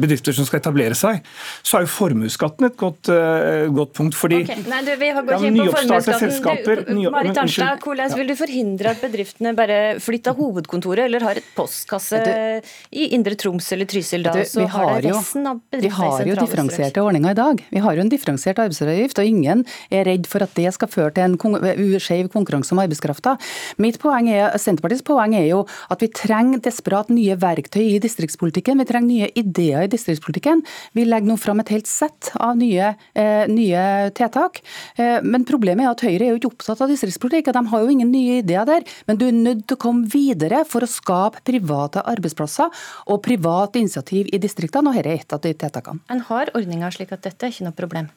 bedrifter 0.00 0.34
som 0.36 0.46
skal 0.48 0.60
etablere 0.62 0.96
seg, 0.98 1.20
så 1.62 1.78
er 1.78 1.86
jo 1.86 1.90
formuesskatten 1.92 2.68
et 2.68 2.76
godt, 2.80 3.10
uh, 3.12 3.68
godt, 3.74 3.92
punkt. 3.98 4.16
fordi 4.18 4.42
okay. 4.44 4.62
Nei, 4.70 4.80
du, 4.86 4.92
vi 5.00 5.10
har 5.12 5.26
gått 5.26 5.44
ja, 5.44 5.66
på 5.72 6.16
selskaper 6.22 6.84
du, 6.88 6.94
Marit 7.12 7.38
Arnstad, 7.38 7.82
Hvordan 7.82 8.14
vil 8.16 8.32
du 8.32 8.36
forhindre 8.38 8.94
at 8.94 9.02
bedriftene 9.02 9.52
bare 9.58 9.78
flytter 10.02 10.36
hovedkontoret 10.38 11.06
eller 11.06 11.26
har 11.26 11.40
et 11.40 11.50
postkasse 11.56 12.22
du, 12.22 12.72
i 12.96 13.10
Indre 13.16 13.36
Troms 13.38 13.68
eller 13.74 13.88
Trysil 13.90 14.24
da, 14.26 14.34
så 14.48 14.66
har, 14.72 14.94
det 15.04 15.12
resten 15.12 15.48
av 15.50 15.60
bedriftene 15.60 15.90
Vi 15.90 15.92
har 15.98 16.32
jo 16.32 16.38
differensierte 16.40 17.04
ordninger 17.04 17.36
i 17.36 17.38
dag. 17.38 17.62
Vi 17.72 17.84
har 17.84 17.98
jo 17.98 18.04
en 18.06 18.12
differensiert 18.12 18.62
arbeidsgiveravgift, 18.62 19.20
og 19.20 19.32
ingen 19.34 19.64
er 19.92 20.06
redd 20.08 20.28
for 20.30 20.44
at 20.46 20.54
det 20.56 20.72
skal 20.76 20.90
føre 20.92 21.14
til 21.16 21.36
en 21.36 22.00
skeiv 22.02 22.30
konkurranse 22.32 22.74
om 22.74 22.82
arbeidskrafta. 22.82 23.36
Mitt 23.82 24.00
poeng 24.02 24.30
er, 24.32 24.56
Senterpartiets 24.60 25.04
poeng 25.06 25.36
er 25.36 25.48
jo 25.50 25.64
at 25.92 26.02
vi 26.02 26.10
trenger 26.12 26.62
desperat 26.62 27.10
nye 27.12 27.36
verktøy 27.40 27.84
i 27.84 28.00
distriktene 28.02 28.21
distriktspolitikken. 28.22 28.78
Vi 28.78 28.84
trenger 28.84 29.08
nye 29.08 29.30
ideer 29.34 29.86
i 29.86 29.90
distriktspolitikken. 29.90 30.62
Vi 30.92 31.04
legger 31.04 31.28
nå 31.28 31.36
fram 31.40 31.60
et 31.60 31.72
helt 31.74 31.86
sett 31.86 32.32
av 32.34 32.56
nye, 32.56 32.94
eh, 33.14 33.46
nye 33.48 34.10
tiltak. 34.14 34.62
Eh, 34.96 35.20
men 35.22 35.44
problemet 35.44 35.84
er 35.84 35.90
at 35.90 36.00
Høyre 36.00 36.22
er 36.22 36.30
jo 36.32 36.38
ikke 36.38 36.52
opptatt 36.52 36.80
av 36.80 36.88
distriktspolitikk. 36.88 37.52
De 37.52 37.66
har 37.66 37.80
jo 37.80 37.88
ingen 37.88 38.10
nye 38.10 38.42
ideer 38.42 38.64
der. 38.64 38.82
Men 39.06 39.16
du 39.16 39.26
er 39.26 39.32
nødt 39.32 39.66
til 39.66 39.76
å 39.76 39.80
komme 39.80 40.08
videre 40.08 40.64
for 40.64 40.80
å 40.80 40.88
skape 40.88 41.42
private 41.44 42.02
arbeidsplasser 42.02 42.70
og 43.08 43.22
privat 43.22 43.74
initiativ 43.74 44.28
i 44.32 44.38
distriktene, 44.38 44.88
og 44.88 44.94
dette 44.94 45.06
er 45.06 45.18
et 45.18 45.32
av 45.32 45.40
de 45.40 45.54
tiltakene. 45.54 46.00
En 46.10 46.20
har 46.20 46.50
ordninger 46.54 46.90
slik 46.90 47.12
at 47.12 47.22
dette 47.22 47.42
er 47.42 47.50
ikke 47.50 47.64
noe 47.64 47.72
problem? 47.72 48.08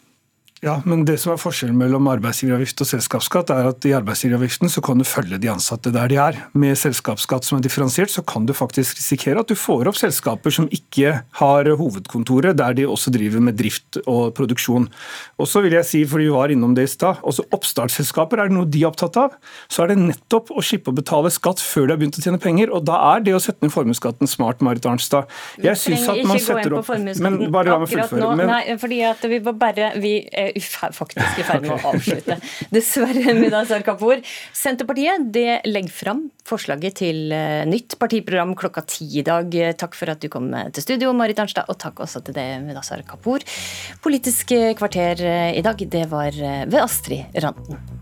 Ja, 0.64 0.78
men 0.88 1.02
det 1.04 1.18
som 1.20 1.34
er 1.34 1.40
Forskjellen 1.40 1.76
mellom 1.76 2.08
arbeidsgiveravgift 2.08 2.80
og 2.80 2.88
selskapsskatt 2.88 3.52
er 3.52 3.68
at 3.68 3.86
i 3.86 3.92
arbeidsgiveravgiften 3.98 4.72
så 4.72 4.80
kan 4.86 5.02
du 5.02 5.04
følge 5.06 5.38
de 5.42 5.50
ansatte 5.52 5.92
der 5.92 6.08
de 6.08 6.16
er. 6.22 6.38
Med 6.56 6.78
selskapsskatt 6.80 7.44
som 7.44 7.58
er 7.58 7.66
differensiert, 7.66 8.10
så 8.14 8.24
kan 8.24 8.48
du 8.48 8.54
faktisk 8.56 8.96
risikere 9.02 9.44
at 9.44 9.52
du 9.52 9.58
får 9.60 9.90
opp 9.92 10.00
selskaper 10.00 10.56
som 10.56 10.70
ikke 10.74 11.12
har 11.42 11.70
hovedkontoret, 11.76 12.56
der 12.56 12.78
de 12.78 12.86
også 12.88 13.12
driver 13.12 13.44
med 13.44 13.60
drift 13.60 14.00
og 14.06 14.32
produksjon. 14.38 14.88
Og 15.36 15.50
så 15.52 15.60
vil 15.66 15.76
jeg 15.76 15.90
si, 15.90 16.02
fordi 16.08 16.30
vi 16.30 16.38
var 16.38 16.54
innom 16.56 16.74
det 16.78 16.88
i 16.88 16.94
stad, 16.94 17.20
også 17.28 17.46
oppstartsselskaper, 17.52 18.40
er 18.40 18.50
det 18.50 18.56
noe 18.56 18.72
de 18.72 18.86
er 18.86 18.90
opptatt 18.94 19.20
av, 19.20 19.36
så 19.68 19.84
er 19.84 19.92
det 19.92 20.00
nettopp 20.06 20.54
å 20.56 20.64
slippe 20.64 20.94
å 20.94 20.96
betale 20.96 21.34
skatt 21.36 21.60
før 21.60 21.90
de 21.90 21.98
har 21.98 22.02
begynt 22.02 22.22
å 22.22 22.26
tjene 22.26 22.40
penger. 22.42 22.72
Og 22.72 22.88
da 22.88 23.02
er 23.12 23.28
det 23.28 23.36
å 23.36 23.44
sette 23.44 23.68
ned 23.68 23.76
formuesskatten 23.76 24.32
smart, 24.32 24.64
Marit 24.64 24.88
Arnstad. 24.88 25.28
Jeg 25.60 25.76
syns 25.84 26.08
at 26.16 26.24
man 26.24 26.40
setter 26.40 26.80
opp 26.80 26.90
Men 26.96 27.42
bare 27.52 27.76
la 27.76 27.80
meg 27.84 27.92
fullføre. 27.92 28.34
Men... 28.40 28.54
Nei, 28.56 28.80
fordi 28.80 29.04
at 29.12 29.30
vi 29.30 29.44
bare, 29.52 29.94
vi 30.00 30.16
er 30.52 30.96
faktisk 30.96 31.42
i 31.42 31.46
ferd 31.48 31.66
med 31.66 31.76
å 31.78 31.92
avslutte. 31.94 32.38
Dessverre, 32.76 33.36
Mudassar 33.38 33.86
Kapur. 33.88 34.22
Senterpartiet 34.56 35.28
det 35.36 35.62
legger 35.68 35.94
fram 35.94 36.24
forslaget 36.46 37.00
til 37.02 37.34
eh, 37.36 37.64
nytt 37.70 37.98
partiprogram 38.02 38.56
klokka 38.60 38.86
ti 38.90 39.10
i 39.22 39.26
dag. 39.26 39.54
Takk 39.80 39.98
for 39.98 40.14
at 40.14 40.22
du 40.22 40.30
kom 40.34 40.52
til 40.76 40.86
studio, 40.86 41.14
Marit 41.18 41.42
Arnstad, 41.42 41.70
og 41.72 41.80
takk 41.82 42.04
også 42.06 42.24
til 42.26 42.38
deg, 42.38 42.60
Mudassar 42.66 43.04
Kapur. 43.08 43.46
Politisk 44.06 44.56
kvarter 44.80 45.22
i 45.56 45.64
dag, 45.66 45.86
det 45.98 46.08
var 46.12 46.36
ved 46.36 46.82
Astrid 46.84 47.40
Randen. 47.42 47.95